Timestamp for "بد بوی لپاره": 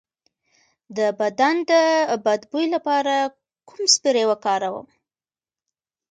2.25-3.13